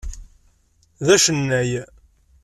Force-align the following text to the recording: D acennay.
D 1.05 1.07
acennay. 1.15 1.71